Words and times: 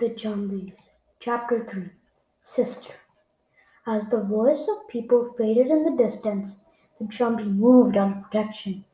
Jumbies, 0.00 0.74
Chapter 1.20 1.64
3 1.64 1.88
Sister 2.42 2.94
As 3.86 4.04
the 4.06 4.20
voice 4.20 4.66
of 4.68 4.88
people 4.88 5.32
faded 5.38 5.68
in 5.68 5.84
the 5.84 6.02
distance, 6.02 6.58
the 6.98 7.06
Jumbie 7.06 7.44
moved 7.44 7.96
under 7.96 8.20
protection 8.22 8.84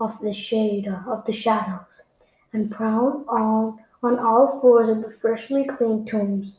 of 0.00 0.20
the 0.20 0.32
shade 0.32 0.88
of 0.88 1.24
the 1.26 1.32
shadows, 1.32 2.02
and 2.52 2.72
prowled 2.72 3.24
on, 3.28 3.78
on 4.02 4.18
all 4.18 4.60
fours 4.60 4.88
of 4.88 5.02
the 5.02 5.12
freshly 5.12 5.64
cleaned 5.64 6.08
tombs. 6.08 6.56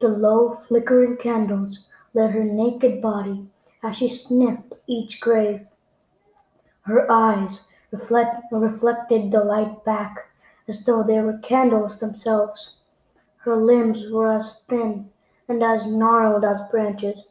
The 0.00 0.08
low, 0.08 0.56
flickering 0.56 1.16
candles 1.16 1.86
lit 2.14 2.32
her 2.32 2.42
naked 2.42 3.00
body 3.00 3.46
as 3.84 3.98
she 3.98 4.08
sniffed 4.08 4.74
each 4.88 5.20
grave. 5.20 5.68
Her 6.82 7.06
eyes 7.08 7.68
reflect, 7.92 8.42
reflected 8.50 9.30
the 9.30 9.44
light 9.44 9.84
back 9.84 10.28
as 10.66 10.84
though 10.84 11.04
they 11.04 11.20
were 11.20 11.38
candles 11.38 12.00
themselves. 12.00 12.78
Her 13.44 13.56
limbs 13.56 14.08
were 14.08 14.32
as 14.32 14.62
thin 14.68 15.10
and 15.48 15.62
as 15.62 15.84
gnarled 15.84 16.44
as 16.44 16.60
branches. 16.70 17.24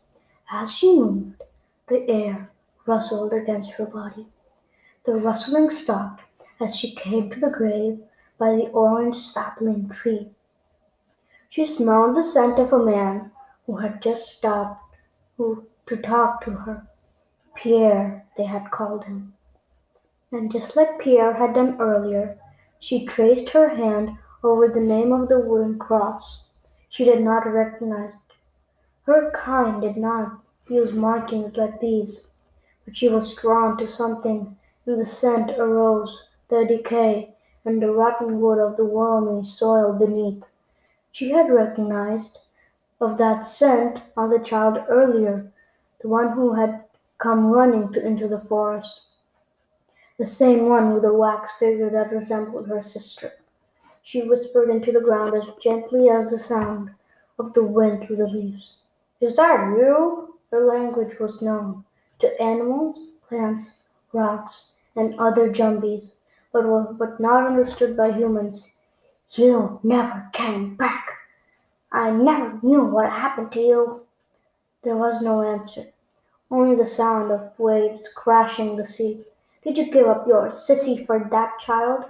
As 0.52 0.72
she 0.72 0.94
moved, 0.94 1.42
the 1.88 2.08
air 2.10 2.50
rustled 2.86 3.32
against 3.32 3.72
her 3.74 3.86
body. 3.86 4.28
The 5.06 5.16
rustling 5.16 5.70
stopped 5.70 6.24
as 6.60 6.76
she 6.76 6.94
came 6.94 7.30
to 7.30 7.40
the 7.40 7.50
grave 7.50 8.02
by 8.38 8.52
the 8.52 8.68
orange 8.72 9.16
sapling 9.16 9.88
tree. 9.88 10.30
She 11.50 11.66
smelled 11.66 12.16
the 12.16 12.24
scent 12.24 12.60
of 12.60 12.74
a 12.74 12.86
man 12.86 13.32
who 13.66 13.78
had 13.78 14.02
just 14.02 14.30
stopped 14.30 14.84
who, 15.38 15.66
to 15.88 15.96
talk 15.96 16.44
to 16.44 16.52
her. 16.52 16.88
Pierre, 17.56 18.26
they 18.36 18.46
had 18.46 18.70
called 18.70 19.06
him. 19.06 19.34
And 20.32 20.52
just 20.52 20.76
like 20.76 21.00
Pierre 21.00 21.34
had 21.34 21.54
done 21.54 21.78
earlier, 21.80 22.38
she 22.80 23.06
traced 23.06 23.50
her 23.52 23.70
hand 23.70 24.18
over 24.44 24.68
the 24.68 24.80
name 24.80 25.12
of 25.12 25.30
the 25.30 25.40
wooden 25.40 25.78
cross. 25.78 26.44
She 26.90 27.04
did 27.04 27.22
not 27.22 27.46
recognize 27.46 28.14
it. 28.14 28.36
Her 29.04 29.32
kind 29.32 29.82
did 29.82 29.98
not 29.98 30.42
use 30.68 30.94
markings 30.94 31.58
like 31.58 31.80
these, 31.80 32.28
but 32.86 32.96
she 32.96 33.10
was 33.10 33.36
drawn 33.36 33.78
to 33.78 33.88
something 33.88 34.58
in 34.86 34.96
the 34.96 35.06
scent 35.06 35.52
arose, 35.52 36.24
the 36.50 36.66
decay, 36.66 37.34
and 37.64 37.82
the 37.82 37.92
rotten 37.92 38.40
wood 38.40 38.60
of 38.60 38.78
the 38.78 38.86
wormy 38.86 39.44
soil 39.44 39.94
beneath. 39.94 40.44
She 41.12 41.32
had 41.32 41.50
recognized 41.50 42.40
of 43.00 43.18
that 43.18 43.46
scent 43.46 44.04
on 44.16 44.30
the 44.30 44.40
child 44.40 44.84
earlier, 44.88 45.52
the 46.02 46.08
one 46.08 46.32
who 46.32 46.54
had 46.54 46.86
come 47.18 47.48
running 47.48 47.92
to, 47.94 48.06
into 48.06 48.28
the 48.28 48.40
forest, 48.40 49.02
the 50.18 50.26
same 50.26 50.70
one 50.70 50.94
with 50.94 51.04
a 51.06 51.14
wax 51.14 51.52
figure 51.60 51.90
that 51.90 52.12
resembled 52.12 52.68
her 52.68 52.82
sister. 52.82 53.34
She 54.02 54.22
whispered 54.24 54.70
into 54.70 54.92
the 54.92 55.02
ground 55.02 55.36
as 55.36 55.48
gently 55.62 56.10
as 56.10 56.30
the 56.30 56.38
sound 56.40 56.92
of 57.40 57.54
the 57.54 57.64
wind 57.64 58.04
through 58.04 58.18
the 58.18 58.28
leaves. 58.28 58.78
Is 59.20 59.36
that 59.36 59.76
you? 59.78 60.36
Her 60.52 60.66
language 60.66 61.20
was 61.20 61.42
known 61.42 61.86
to 62.20 62.42
animals, 62.42 63.00
plants, 63.28 63.76
rocks, 64.12 64.68
and 64.96 65.18
other 65.20 65.52
jumbies, 65.52 66.04
but 66.52 66.66
was 66.66 66.96
but 66.98 67.20
not 67.20 67.46
understood 67.48 67.96
by 67.96 68.12
humans. 68.12 68.74
You 69.32 69.80
never 69.84 70.30
came 70.34 70.76
back. 70.76 71.08
I 71.92 72.12
never 72.12 72.60
knew 72.62 72.84
what 72.84 73.10
happened 73.10 73.52
to 73.54 73.62
you. 73.62 74.02
There 74.84 74.98
was 74.98 75.22
no 75.22 75.42
answer, 75.42 75.86
only 76.50 76.76
the 76.76 76.86
sound 76.86 77.32
of 77.32 77.58
waves 77.58 78.10
crashing 78.14 78.76
the 78.76 78.86
sea. 78.86 79.24
Did 79.64 79.78
you 79.78 79.92
give 79.92 80.08
up 80.08 80.28
your 80.28 80.48
sissy 80.50 81.06
for 81.06 81.28
that 81.32 81.60
child? 81.60 82.06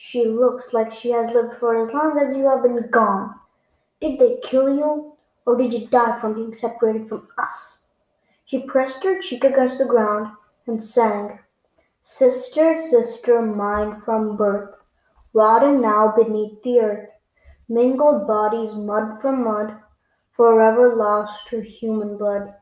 She 0.00 0.24
looks 0.24 0.72
like 0.72 0.92
she 0.92 1.10
has 1.10 1.28
lived 1.32 1.54
for 1.54 1.74
as 1.74 1.92
long 1.92 2.20
as 2.20 2.32
you 2.32 2.48
have 2.48 2.62
been 2.62 2.88
gone. 2.88 3.34
Did 4.00 4.20
they 4.20 4.38
kill 4.44 4.72
you, 4.72 5.12
or 5.44 5.56
did 5.56 5.74
you 5.74 5.88
die 5.88 6.20
from 6.20 6.34
being 6.34 6.54
separated 6.54 7.08
from 7.08 7.26
us? 7.36 7.80
She 8.44 8.60
pressed 8.60 9.02
her 9.02 9.20
cheek 9.20 9.42
against 9.42 9.78
the 9.78 9.84
ground 9.86 10.36
and 10.68 10.82
sang, 10.82 11.40
Sister, 12.04 12.76
sister 12.76 13.42
mine 13.42 14.00
from 14.02 14.36
birth, 14.36 14.76
rotting 15.32 15.80
now 15.80 16.14
beneath 16.16 16.62
the 16.62 16.78
earth, 16.78 17.10
mingled 17.68 18.24
bodies 18.24 18.74
mud 18.74 19.20
from 19.20 19.42
mud, 19.42 19.80
forever 20.30 20.94
lost 20.94 21.48
to 21.48 21.60
human 21.60 22.16
blood. 22.16 22.54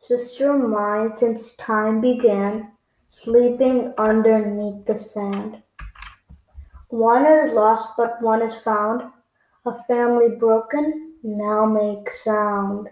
Sister 0.00 0.54
mine 0.54 1.14
since 1.14 1.54
time 1.56 2.00
began, 2.00 2.72
sleeping 3.10 3.92
underneath 3.98 4.86
the 4.86 4.96
sand. 4.96 5.62
One 6.90 7.24
is 7.24 7.54
lost, 7.54 7.96
but 7.96 8.20
one 8.20 8.42
is 8.42 8.54
found. 8.54 9.10
A 9.64 9.82
family 9.84 10.28
broken, 10.36 11.14
now 11.22 11.64
make 11.64 12.10
sound. 12.10 12.90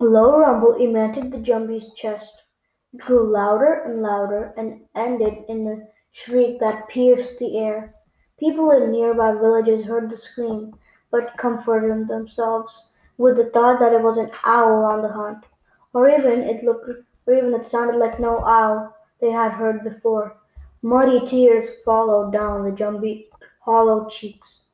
A 0.00 0.04
low 0.04 0.38
rumble 0.38 0.74
emitted 0.74 1.32
the 1.32 1.38
Jumbie's 1.38 1.92
chest. 1.94 2.44
It 2.92 3.00
grew 3.00 3.28
louder 3.28 3.72
and 3.84 4.00
louder 4.00 4.54
and 4.56 4.86
ended 4.94 5.44
in 5.48 5.66
a 5.66 5.88
shriek 6.12 6.60
that 6.60 6.88
pierced 6.88 7.40
the 7.40 7.58
air. 7.58 7.94
People 8.38 8.70
in 8.70 8.92
nearby 8.92 9.32
villages 9.32 9.84
heard 9.86 10.08
the 10.08 10.16
scream, 10.16 10.78
but 11.10 11.36
comforted 11.36 12.08
themselves 12.08 12.92
with 13.16 13.36
the 13.36 13.50
thought 13.50 13.80
that 13.80 13.92
it 13.92 14.02
was 14.02 14.18
an 14.18 14.30
owl 14.44 14.84
on 14.84 15.02
the 15.02 15.12
hunt, 15.12 15.44
or 15.92 16.08
even 16.08 16.42
it 16.42 16.62
looked, 16.62 16.88
or 17.26 17.34
even 17.34 17.52
it 17.54 17.66
sounded 17.66 17.96
like 17.96 18.20
no 18.20 18.44
owl 18.44 18.94
they 19.20 19.32
had 19.32 19.52
heard 19.52 19.82
before. 19.82 20.36
Muddy 20.82 21.24
tears 21.24 21.82
followed 21.84 22.32
down 22.32 22.64
the 22.64 22.70
Jumbie 22.70 23.26
hollow 23.60 24.08
cheeks. 24.08 24.66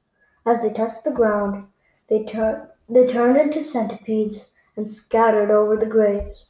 As 0.46 0.60
they 0.60 0.70
touched 0.70 1.04
the 1.04 1.10
ground, 1.10 1.66
they, 2.08 2.24
tur- 2.24 2.70
they 2.88 3.06
turned 3.06 3.38
into 3.38 3.64
centipedes 3.64 4.52
and 4.76 4.90
scattered 4.90 5.50
over 5.50 5.76
the 5.76 5.86
graves. 5.86 6.44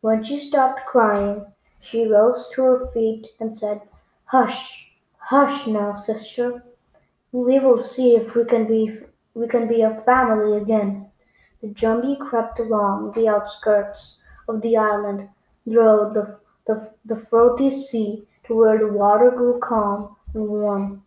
When 0.00 0.22
she 0.22 0.38
stopped 0.38 0.86
crying, 0.86 1.46
she 1.80 2.06
rose 2.06 2.48
to 2.52 2.62
her 2.64 2.86
feet 2.88 3.28
and 3.40 3.56
said, 3.56 3.82
Hush, 4.26 4.92
hush 5.16 5.66
now, 5.66 5.94
sister. 5.94 6.62
We 7.32 7.58
will 7.58 7.78
see 7.78 8.14
if 8.14 8.34
we 8.34 8.44
can 8.44 8.66
be 8.66 9.00
we 9.34 9.48
can 9.48 9.68
be 9.68 9.82
a 9.82 10.00
family 10.02 10.56
again. 10.56 11.06
The 11.62 11.68
Jumbie 11.68 12.18
crept 12.18 12.58
along 12.58 13.12
the 13.12 13.28
outskirts 13.28 14.18
of 14.48 14.62
the 14.62 14.76
island, 14.76 15.28
through 15.64 16.10
the, 16.12 16.38
the, 16.66 16.92
the 17.04 17.16
frothy 17.16 17.70
sea 17.70 18.27
where 18.48 18.78
the 18.78 18.88
water 18.88 19.30
grew 19.30 19.58
calm 19.60 20.16
and 20.34 20.48
warm. 20.48 21.04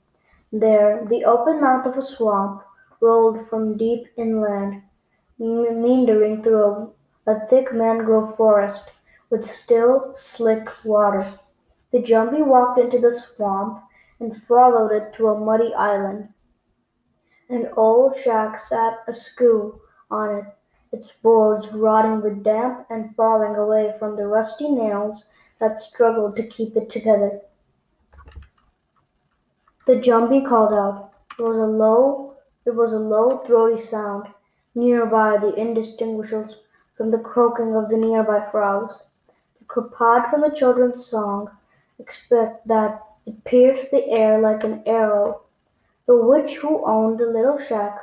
There, 0.52 1.06
the 1.08 1.24
open 1.26 1.62
mouth 1.62 1.86
of 1.86 1.98
a 1.98 2.02
swamp 2.02 2.62
rolled 3.00 3.48
from 3.50 3.78
deep 3.78 4.08
inland, 4.18 4.82
meandering 5.40 6.44
through 6.44 6.94
a, 7.26 7.48
thick 7.48 7.74
mangrove 7.74 8.36
forest 8.36 8.92
with 9.30 9.46
still, 9.46 10.14
slick 10.16 10.68
water. 10.84 11.34
The 11.92 12.00
Jumbie 12.00 12.46
walked 12.46 12.80
into 12.80 13.00
the 13.00 13.12
swamp 13.12 13.82
and 14.20 14.44
followed 14.44 14.92
it 14.92 15.14
to 15.16 15.30
a 15.30 15.40
muddy 15.40 15.74
island. 15.74 16.30
An 17.50 17.70
old 17.76 18.18
shack 18.18 18.60
sat 18.60 19.00
askew 19.08 19.82
on 20.10 20.36
it, 20.36 20.46
its 20.92 21.12
boards 21.12 21.70
rotting 21.70 22.22
with 22.22 22.44
damp 22.44 22.86
and 22.90 23.16
falling 23.16 23.56
away 23.56 23.94
from 23.98 24.16
the 24.16 24.28
rusty 24.28 24.70
nails 24.70 25.26
that 25.62 25.82
struggled 25.82 26.36
to 26.36 26.46
keep 26.46 26.76
it 26.76 26.90
together. 26.90 27.40
The 29.88 29.96
Jumbie 29.96 30.46
called 30.46 30.74
out. 30.74 31.14
It 31.40 31.44
was 31.44 31.58
a 31.58 31.66
low 31.66 32.32
it 32.64 32.76
was 32.76 32.94
a 32.94 33.00
low, 33.00 33.40
throaty 33.40 33.82
sound, 33.82 34.28
nearby 34.76 35.38
the 35.38 35.52
indistinguishable 35.56 36.56
from 36.94 37.10
the 37.10 37.18
croaking 37.18 37.76
of 37.76 37.90
the 37.90 37.98
nearby 37.98 38.48
frogs. 38.52 39.02
The 39.58 39.66
crepade 39.66 40.30
from 40.30 40.42
the 40.42 40.56
children's 40.56 41.04
song 41.04 41.50
expect 41.98 42.68
that 42.68 43.04
it 43.26 43.44
pierced 43.46 43.90
the 43.90 44.08
air 44.10 44.40
like 44.40 44.64
an 44.64 44.84
arrow. 44.86 45.42
The 46.06 46.24
witch 46.24 46.58
who 46.58 46.86
owned 46.86 47.18
the 47.18 47.26
little 47.26 47.58
shack 47.58 47.98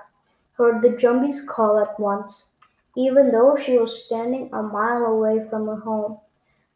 heard 0.55 0.83
the 0.83 0.91
Jumbie's 0.91 1.41
call 1.41 1.79
at 1.79 2.01
once, 2.01 2.51
even 2.97 3.31
though 3.31 3.57
she 3.57 3.79
was 3.79 4.05
standing 4.05 4.51
a 4.53 4.61
mile 4.61 5.05
away 5.05 5.49
from 5.49 5.67
her 5.69 5.77
home. 5.77 6.19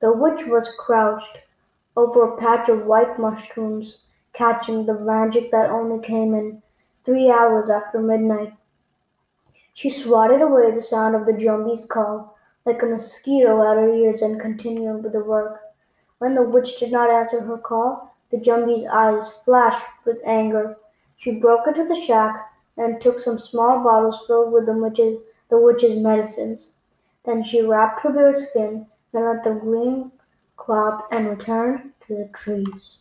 The 0.03 0.13
witch 0.13 0.47
was 0.49 0.69
crouched 0.77 1.39
over 1.97 2.25
a 2.25 2.37
patch 2.37 2.69
of 2.69 2.87
white 2.87 3.21
mushrooms, 3.21 3.99
catching 4.33 4.85
the 4.85 4.99
magic 4.99 5.53
that 5.53 5.71
only 5.71 6.05
came 6.05 6.35
in 6.35 6.61
three 7.05 7.31
hours 7.31 7.71
after 7.71 8.01
midnight. 8.01 8.53
She 9.75 9.89
swatted 9.89 10.43
away 10.43 10.73
the 10.73 10.83
sound 10.83 11.15
of 11.15 11.25
the 11.25 11.33
Jumbie's 11.33 11.85
call 11.85 12.37
like 12.65 12.83
a 12.83 12.87
mosquito 12.87 13.63
at 13.63 13.77
her 13.77 13.95
ears 13.95 14.23
and 14.23 14.41
continued 14.41 15.05
with 15.05 15.13
the 15.13 15.23
work. 15.23 15.61
When 16.19 16.35
the 16.35 16.43
witch 16.43 16.81
did 16.81 16.91
not 16.91 17.09
answer 17.09 17.41
her 17.41 17.59
call, 17.59 18.17
the 18.33 18.39
Jumbie's 18.39 18.85
eyes 18.93 19.31
flashed 19.45 19.87
with 20.05 20.19
anger. 20.27 20.79
She 21.17 21.31
broke 21.31 21.69
into 21.69 21.85
the 21.85 21.95
shack 21.95 22.53
and 22.77 23.01
took 23.01 23.21
some 23.21 23.39
small 23.39 23.85
bottles 23.85 24.21
filled 24.27 24.53
with 24.53 24.67
the 24.67 24.73
witch's, 24.73 25.19
the 25.49 25.61
witch's 25.61 25.97
medicines. 25.97 26.73
Then 27.25 27.45
she 27.45 27.63
wrapped 27.63 28.01
her 28.01 28.11
bare 28.11 28.35
skin 28.35 28.87
then 29.13 29.25
let 29.25 29.45
the 29.45 29.53
wing 29.53 30.13
clap 30.57 31.03
and 31.11 31.29
return 31.29 31.93
to 32.07 32.15
the 32.15 32.31
trees. 32.35 32.99